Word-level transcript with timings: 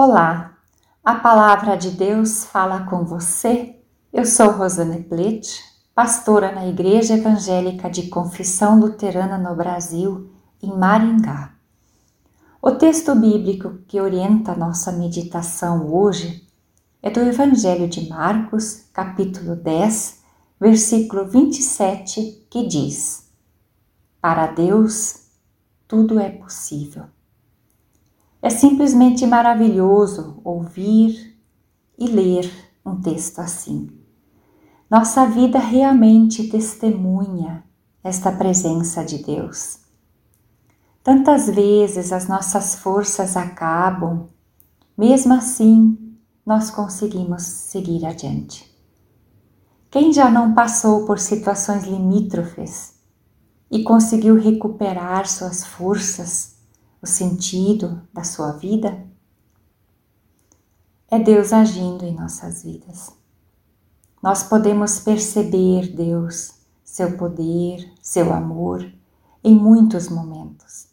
Olá, 0.00 0.56
a 1.04 1.16
palavra 1.16 1.76
de 1.76 1.90
Deus 1.90 2.44
fala 2.44 2.84
com 2.84 3.04
você. 3.04 3.74
Eu 4.12 4.24
sou 4.24 4.52
Rosane 4.52 5.02
Plete, 5.02 5.60
pastora 5.92 6.52
na 6.52 6.68
Igreja 6.68 7.14
Evangélica 7.14 7.90
de 7.90 8.06
Confissão 8.06 8.78
Luterana 8.78 9.36
no 9.36 9.56
Brasil, 9.56 10.30
em 10.62 10.68
Maringá. 10.68 11.52
O 12.62 12.70
texto 12.70 13.12
bíblico 13.16 13.80
que 13.88 14.00
orienta 14.00 14.54
nossa 14.54 14.92
meditação 14.92 15.92
hoje 15.92 16.46
é 17.02 17.10
do 17.10 17.18
Evangelho 17.18 17.88
de 17.88 18.08
Marcos, 18.08 18.84
capítulo 18.92 19.56
10, 19.56 20.22
versículo 20.60 21.26
27, 21.26 22.46
que 22.48 22.68
diz: 22.68 23.28
Para 24.20 24.46
Deus 24.46 25.24
tudo 25.88 26.20
é 26.20 26.30
possível. 26.30 27.06
É 28.40 28.50
simplesmente 28.50 29.26
maravilhoso 29.26 30.40
ouvir 30.44 31.36
e 31.98 32.06
ler 32.06 32.50
um 32.86 33.00
texto 33.00 33.40
assim. 33.40 33.90
Nossa 34.88 35.26
vida 35.26 35.58
realmente 35.58 36.48
testemunha 36.48 37.64
esta 38.02 38.30
presença 38.30 39.04
de 39.04 39.18
Deus. 39.18 39.80
Tantas 41.02 41.48
vezes 41.48 42.12
as 42.12 42.28
nossas 42.28 42.76
forças 42.76 43.36
acabam, 43.36 44.28
mesmo 44.96 45.34
assim 45.34 46.16
nós 46.46 46.70
conseguimos 46.70 47.42
seguir 47.42 48.06
adiante. 48.06 48.68
Quem 49.90 50.12
já 50.12 50.30
não 50.30 50.54
passou 50.54 51.06
por 51.06 51.18
situações 51.18 51.84
limítrofes 51.84 52.94
e 53.70 53.82
conseguiu 53.82 54.36
recuperar 54.36 55.26
suas 55.26 55.64
forças 55.64 56.57
o 57.02 57.06
sentido 57.06 58.02
da 58.12 58.24
sua 58.24 58.52
vida, 58.52 59.06
é 61.10 61.18
Deus 61.18 61.52
agindo 61.52 62.04
em 62.04 62.14
nossas 62.14 62.62
vidas. 62.62 63.12
Nós 64.22 64.42
podemos 64.42 64.98
perceber 64.98 65.94
Deus, 65.94 66.54
seu 66.84 67.16
poder, 67.16 67.90
seu 68.02 68.32
amor 68.32 68.92
em 69.42 69.54
muitos 69.54 70.08
momentos. 70.08 70.88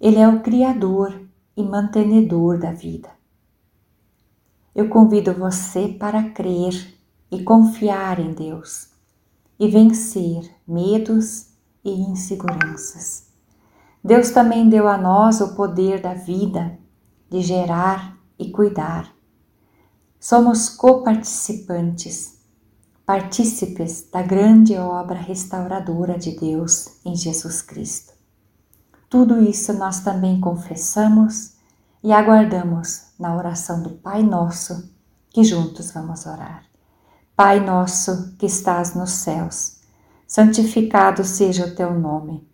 Ele 0.00 0.18
é 0.18 0.28
o 0.28 0.42
Criador 0.42 1.26
e 1.56 1.62
mantenedor 1.62 2.58
da 2.58 2.72
vida. 2.72 3.08
Eu 4.74 4.88
convido 4.88 5.32
você 5.32 5.88
para 5.88 6.30
crer 6.30 6.94
e 7.30 7.42
confiar 7.42 8.18
em 8.18 8.32
Deus 8.34 8.88
e 9.58 9.68
vencer 9.68 10.50
medos 10.66 11.48
e 11.84 11.90
inseguranças. 11.90 13.33
Deus 14.04 14.28
também 14.28 14.68
deu 14.68 14.86
a 14.86 14.98
nós 14.98 15.40
o 15.40 15.54
poder 15.54 16.02
da 16.02 16.12
vida, 16.12 16.78
de 17.30 17.40
gerar 17.40 18.18
e 18.38 18.50
cuidar. 18.50 19.10
Somos 20.20 20.68
coparticipantes, 20.68 22.38
partícipes 23.06 24.06
da 24.12 24.20
grande 24.20 24.76
obra 24.76 25.18
restauradora 25.18 26.18
de 26.18 26.38
Deus 26.38 26.98
em 27.02 27.16
Jesus 27.16 27.62
Cristo. 27.62 28.12
Tudo 29.08 29.42
isso 29.42 29.72
nós 29.72 30.00
também 30.00 30.38
confessamos 30.38 31.54
e 32.02 32.12
aguardamos 32.12 33.04
na 33.18 33.34
oração 33.34 33.82
do 33.82 33.88
Pai 33.88 34.22
Nosso, 34.22 34.92
que 35.30 35.42
juntos 35.42 35.92
vamos 35.92 36.26
orar. 36.26 36.66
Pai 37.34 37.58
nosso 37.58 38.36
que 38.36 38.44
estás 38.44 38.94
nos 38.94 39.12
céus, 39.12 39.80
santificado 40.26 41.24
seja 41.24 41.66
o 41.66 41.74
teu 41.74 41.98
nome 41.98 42.53